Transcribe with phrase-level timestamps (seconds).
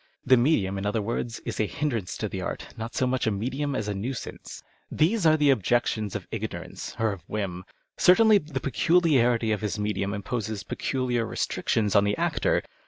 [0.25, 3.31] The medium, in other words, is a hindrance to the art, not so much a
[3.31, 4.63] medium as a nuisance.
[4.91, 7.65] These are the objections of ignorance or of whim.
[7.99, 12.63] Certainly the peculiarity of his medium imposes peculiar restrictions on the actor.